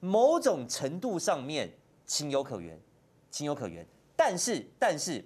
[0.00, 1.72] 某种程度上面
[2.06, 2.78] 情有可原，
[3.30, 3.86] 情有可原。
[4.14, 5.24] 但是，但是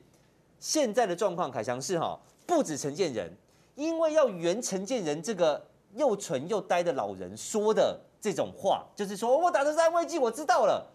[0.58, 3.30] 现在的状况，凯翔是哈，不止陈建仁，
[3.74, 10.86] 因为要圆陈建仁这个又蠢又呆的老人说的这种话，就是说我打的是安慰剂，我知道了。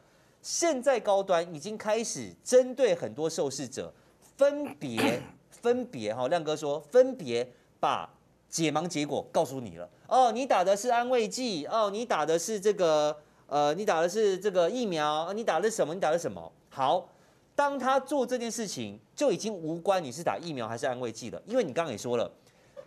[0.41, 3.91] 现在高端已经开始针对很多受试者，
[4.37, 8.07] 分别分别哈，亮哥说分别把
[8.47, 9.89] 解盲结果告诉你了。
[10.07, 13.17] 哦，你打的是安慰剂，哦，你打的是这个。
[13.47, 15.93] 呃，你打的是这个疫苗，你打的什么？
[15.93, 16.51] 你打的什么？
[16.69, 17.09] 好，
[17.55, 22.29] 当他做这件事情，就已经无关你是打疫苗还是安慰剂了，因为你刚刚也说了，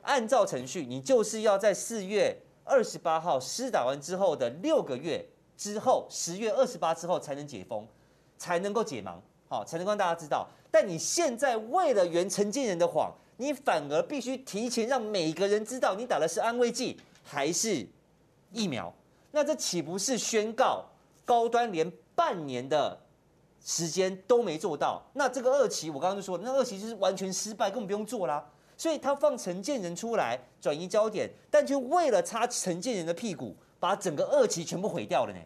[0.02, 5.24] 按照程序，你就是要在四月二十八号施打完之后的六个月
[5.56, 7.86] 之后，十月二十八之后才能解封，
[8.36, 9.14] 才能够解盲，
[9.48, 10.46] 好，才能够让大家知道。
[10.70, 17.86] 但你现在为了圆陈建仁的谎，你反而必须提前让每个人知道你打的是安慰剂还是
[18.52, 18.94] 疫苗。
[19.30, 20.84] 那这岂不是宣告
[21.24, 23.00] 高端连半年的
[23.64, 25.02] 时间都没做到？
[25.12, 28.44] 那这个二期我刚刚就说，那二期就是完全失败，根本不用做啦。
[28.76, 35.40] 所以他放承建人出来转移焦点，但却为了擦承建人的屁股，把整个二期全部毁掉了呢。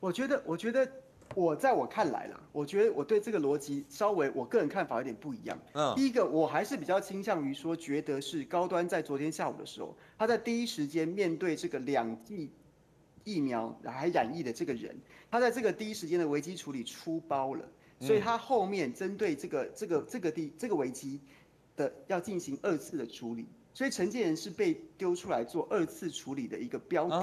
[0.00, 0.86] 我觉得，我觉得。
[1.34, 5.58] 我在我看来啦，我觉得我对这个逻辑稍微，我个人看法有点不一样。
[5.74, 12.50] 嗯，第一个我还是比较倾向于说，觉得是高端在昨天下午的时候，他在第一时间面对这个两剂
[13.24, 14.96] 疫苗还染疫的这个人，
[15.30, 17.68] 他在这个第一时间的危机处理出包了，
[18.00, 21.20] 所以他后面针对这个这个这个地这个危机
[21.76, 23.46] 的要进行二次的处理。
[23.74, 27.18] 所以承建人是被丢出来做二次处理的一个标的，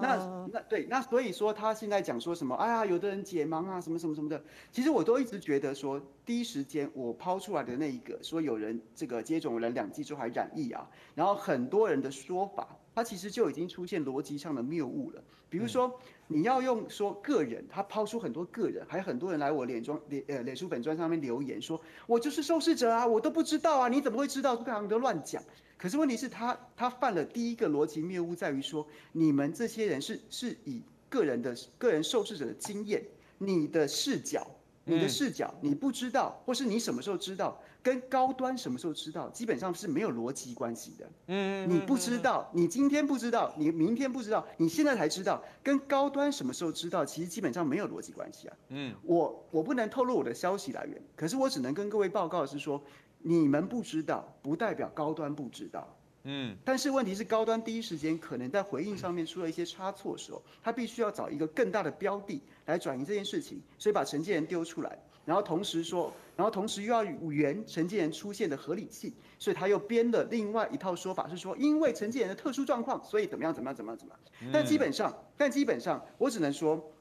[0.00, 2.54] 那那对，那所以说他现在讲说什么？
[2.56, 4.42] 哎呀，有的人解盲啊，什么什么什么的。
[4.70, 15.22] 其实我都一直觉得说，第一时间我抛出来的那一个说有人这个接种了两剂之后还染疫啊，然后很多人的说法，他其实就已经出现逻辑上的谬误了。
[15.50, 24.56] 比如说你要用说个人，他抛出很多个人，还有很多人来我脸装脸呃脸书粉专上面留言说，我就是受试者啊，我都不知道啊，你怎么会知道？
[24.56, 25.42] 这个都乱讲。
[25.82, 33.02] 可是问题是他，他犯了第一个逻辑谬误，在于说，你们这些人是是以个人的个人受试者的经验，
[33.38, 34.46] 你的视角，
[34.84, 41.10] 你的视角，你不知道，或是你什么时候知道，跟高端什么时候知道，基本上是没有逻辑关系的。
[41.26, 48.56] 嗯，你不知道，你今天不知道，你明天不知道，你现在才知道，跟高端什么时候知道，其实基本上没有逻辑关系啊。
[48.68, 52.80] 嗯，我我不能透露我的消息来源，可是我只能跟各位报告是说。
[53.22, 55.96] 你们不知道，不代表高端不知道。
[56.24, 74.52] 嗯，但是问题是，高端第一时间可能在回应上面出了一些差错的时候，他必须要找一个更大的标的来转移这件事情，所以把承建人丢出来，然后同时说，然后同时又要圆承建人出现的合理性，所以他又编了另外一套说法，是说因为承建人的特殊状况，所以怎么样怎么样怎么样怎么样。
[74.52, 76.92] 但基本上，但基本上，我只能说，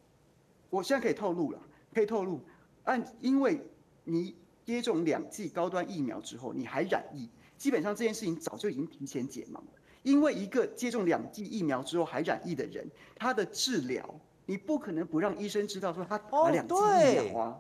[0.72, 1.60] 我现在可以透露了，
[1.94, 2.40] 可以透露，
[2.86, 3.62] 按因为
[4.04, 4.36] 你。
[4.66, 9.68] 接种两剂高端疫苗之后，你还染疫，基本上这件事情早就已经提前解盲了。
[10.04, 14.04] 因为一个接种两剂疫苗之后还染疫的人，他的治疗
[14.46, 17.60] 你不可能不让医生知道说他打两剂疫苗啊。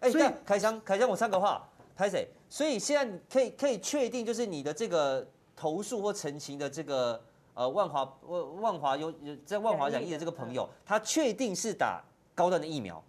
[0.00, 2.28] 哎、所以凯翔，凯翔，我三个话，拍谁？
[2.48, 7.22] 所以现在可以可以确定，就是你的这个投诉或澄清的这个
[7.54, 9.12] 呃万华万万华有
[9.44, 12.02] 在万华染疫的这个朋友，他确定是打
[12.34, 13.02] 高端的疫苗。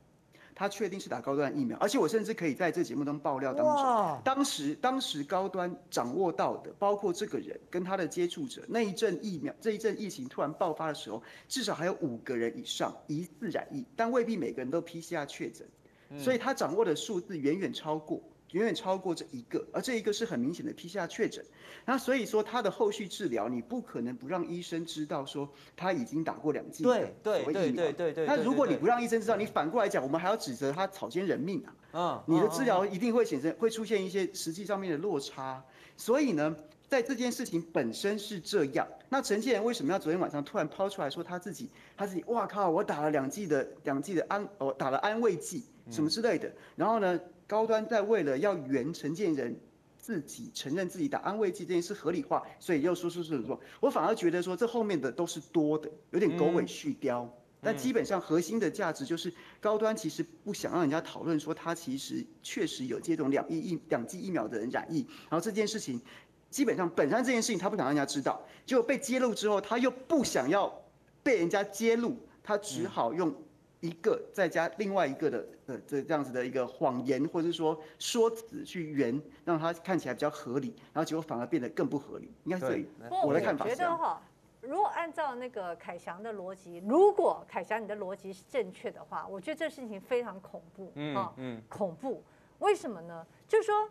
[0.62, 4.22] 他确定是打高端疫苗，而且我甚至可以在这节目中爆料当中，哇。
[4.24, 15.68] 当时当时高端掌握到的，包括这个人跟他的接触者，那一阵疫苗这一阵疫情突然爆发的时候，至少还有五个人以上疑似染疫，但未必每个人都 PCR 确诊，
[16.16, 21.43] 所以他掌握的数字远远超过远远超过这一个，而这一个是很明显的 PCR 确诊。
[21.85, 26.83] 那所以说他的后续治疗，你不可能不让医生知道说他已经打过两剂。
[26.83, 28.25] 对对对对对对。
[28.25, 31.75] 那如果你不让医生知道，你反过来讲，我们还要指责他草菅人命啊。
[31.93, 32.23] 嗯。
[32.27, 35.63] 你的治疗一定会显示会出现一些实际上面的落差。
[35.95, 36.55] 所以呢，
[36.87, 38.87] 在这件事情本身是这样。
[39.09, 47.19] 那陈建仁为什么要昨天晚上突然抛出来说他自己他自己哇靠，我打了两剂的两剂的安哦打了安慰剂什么之类的，然后呢？
[47.51, 49.53] 高端在为了要圆承建人
[49.97, 57.27] 自己承认自己打安慰剂这件事合理化，所以又说说说说，我反而觉得说这后面的都是多的，有点狗尾续貂。
[57.59, 66.01] 但基本上核心的价值就是高端其实不想让人家讨论说他其实确实有接种两亿疫两剂疫苗的人染疫，然后这件事情
[66.49, 70.73] 基本上本身这件事情他不想让人家知道，结果被揭露之后他又不想要
[71.21, 73.35] 被人家揭露，他只好用。
[73.82, 82.86] 一个再加另外一个的呃这这样子的一个谎言，或者是说说辞去圆，让它看起来比较合理，然后结果反而变得更不合理，应该是
[83.25, 83.65] 我的看法。
[83.65, 84.21] 我觉得哈，
[84.61, 92.23] 如果按照那个凯翔的逻辑，如果凯翔你的逻辑是正确的话，我觉得这事情非常恐怖，嗯嗯，恐怖。
[92.59, 93.25] 为什么呢？
[93.47, 93.89] 就是说，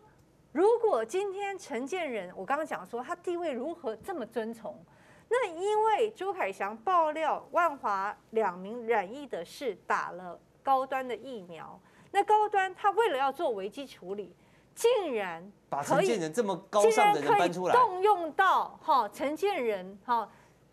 [0.53, 4.81] 如果今天陈建仁，我刚刚讲说他地位如何这么尊崇。
[5.33, 11.79] 那因为朱凯翔爆料万华两名染疫的是打了高端的疫苗，
[12.11, 14.35] 那高端他为了要做危机处理，
[14.75, 20.29] 竟然把陈建仁这么高尚的人搬出来，动用到哈陈建仁哈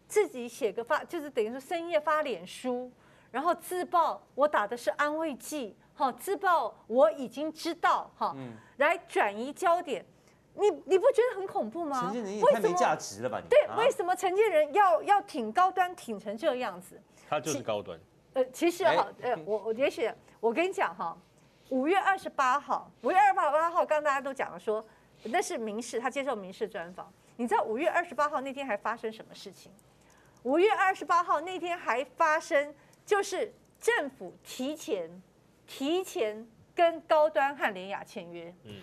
[0.09, 2.91] 自己写个发，就是等于说深夜发脸书，
[3.31, 8.35] 然后自曝我打的是安慰剂，哈自曝我已经知道哈，
[8.79, 10.05] 来转移焦点。
[10.59, 12.01] 你你不觉得很恐怖吗？
[12.01, 13.41] 陈建仁也太没价值了吧？
[13.41, 17.01] 你对，为什么陈建人要要挺高端，挺成这样子？
[17.29, 17.99] 他就是高端。
[18.35, 21.17] 呃，其实哈，呃，我我也许我跟你讲哈，
[21.69, 24.85] 五月二十八号，五月二十八号，刚刚大家都讲了说，
[25.25, 27.13] 那是民事，他接受民事专访。
[27.37, 29.71] 你知道五月二十八号那天还发生什么事情？
[30.43, 32.75] 五月二十八号那天还发生，
[33.07, 35.23] 就是政府提前
[35.67, 38.53] 提前跟高端和联雅签约。
[38.65, 38.75] 嗯。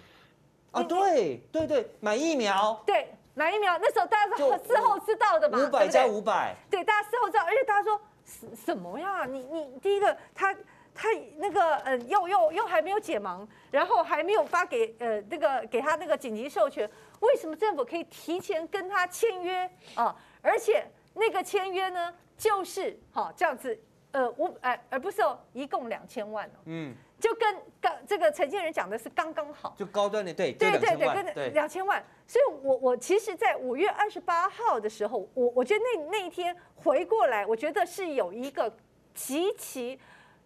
[0.75, 9.25] 啊，对对对，买疫苗，对，买疫苗，那时候大家是事后知道的嘛，五百加五百，对，大家事后知道，而且大家说什什么呀？
[9.25, 10.53] 你你第一个，他
[10.93, 11.07] 他
[11.37, 16.89] 那个呃，又又又还没有解盲，然后还没有发给呃那个给他那个紧急授权，
[17.21, 20.13] 为什么政府可以提前跟他签约啊？
[20.41, 23.79] 而且那个签约呢，就是好这样子，
[24.11, 26.93] 呃五哎而不是哦，一共两千万哦，嗯。
[27.25, 38.71] 就跟刚这个陈建仁讲的是刚刚好，就高端的对对对对，跟两千万，所以我我其实，在五月二十八号的时候，我我觉得那那一天回过来，我觉得是有一个
[39.15, 39.99] 极其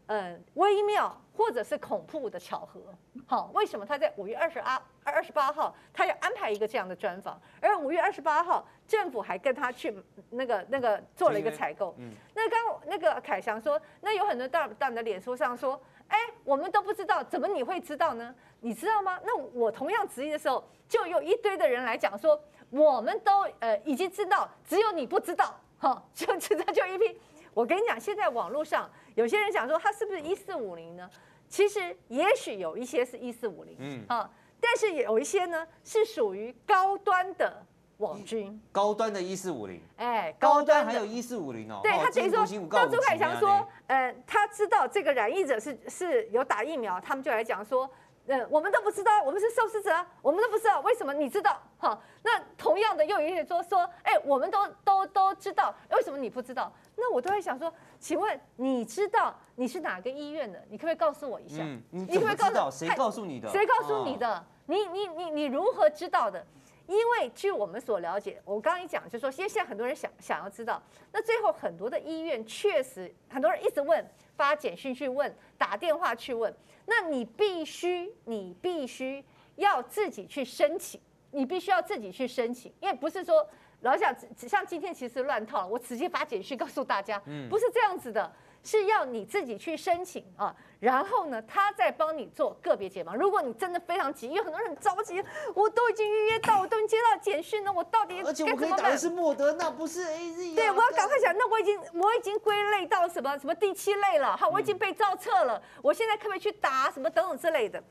[0.06, 2.80] 嗯微妙或者是恐怖的巧合。
[3.28, 9.96] 好，为什么他在五月二十二二十八号他要安排一个这样的专访，而五月二十八号政府还跟他去
[10.30, 11.96] 那个那个做了一个采购。
[11.98, 15.82] 嗯，那刚那个凯翔说，那有很多大大你的脸书上说。
[16.10, 18.34] 哎，我们都不知道，怎么你会知道呢？
[18.62, 19.20] 你知道吗？
[19.24, 22.42] 那我同样质疑的时候，就有一堆的人来讲说，
[22.72, 27.16] 我们都呃已经知道，只有你不知道， 哈，就知道就一批。
[27.54, 31.08] 我跟你讲，现在网络上有些人讲说他是不是一四五零呢？
[31.48, 34.28] 其实也许有一些是一四五零，嗯啊，
[34.62, 37.66] 但是有一些呢是属于高端的。
[37.98, 41.82] 网军高端的一四五零，哎，高端还有一四五零哦。
[41.84, 47.90] 对，他等于说，当朱凯翔说，呃，他知道这个染疫者是是有打疫苗，他们就来讲说，
[48.28, 49.92] 呃，我们都不知道，我们是受试者，
[50.22, 51.62] 我们都不知道，为什么你知道？
[51.78, 56.72] 哈，那同样的又有一些说说，哎，我们都都都知道，为什么你不知道？
[57.00, 60.64] 那我都会想说，请问你知道你是哪个医院的？
[60.70, 61.64] 你可不可以告诉我一下？
[61.64, 63.50] 嗯，你可不可以告诉谁告诉你的？
[63.50, 64.46] 谁告诉你的？
[64.66, 66.46] 你你你你如何知道的？
[66.88, 70.82] 因为据我们所了解，我刚刚一讲就是说，现在很多人想想要知道，
[71.12, 74.04] 那最后很多的医院确实很多人一直问，
[74.36, 76.52] 发简讯去问，打电话去问，
[76.88, 79.24] 那你必须你必须
[79.58, 83.48] 要自己去申请，你必须要自己去申请，因为不是说
[83.82, 87.20] 老实讲，像今天其实乱套了，我直接发简讯告诉大家，
[87.50, 88.32] 不是这样子的。
[88.62, 93.16] 是要你自己去申请啊，然后呢，他再帮你做个别解盲。
[93.16, 95.24] 如果你真的非常急，因为很多人很着急，
[95.54, 98.52] 我都已经预约到，我都已经接到简讯了，我到底该怎么办？
[98.52, 100.56] 而且我可以打的是莫德纳，不是 AZ。
[100.56, 107.82] 对，我要赶快想，那我已经我已经归类到什么什么第七类了，好，我已经被照册了，我现在可不可以去打什么等等之类的？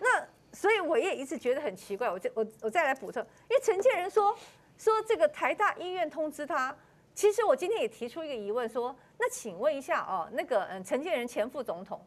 [0.00, 4.34] 那所以我也一直觉得很奇怪，我就我我再来补充，因为陈建仁说
[4.76, 6.76] 说这个台大医院通知他。
[7.14, 11.98] 其实我今天也提出一个疑问，说，那请问一下哦，那个嗯，陈建仁前副总统，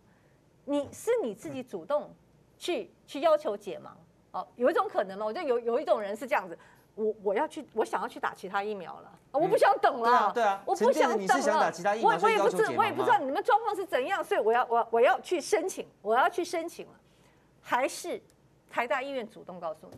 [0.66, 2.14] 你是你自己主动
[2.60, 3.90] 去去要求解盲？
[4.32, 5.26] 哦，有一种可能吗？
[5.26, 6.56] 我觉得有有一种人是这样子，
[6.94, 10.06] 我我要去，我想要去打其他疫苗了，我不想等了。
[10.06, 11.18] 对啊，对啊，我不想等了。
[11.18, 16.94] 你是想打其他疫苗，我我也不知我也不知道你们状况是怎样，所以我要我我要去申请，我要去申请了，
[17.62, 18.22] 还是
[18.70, 19.98] 台大医院主动告诉你？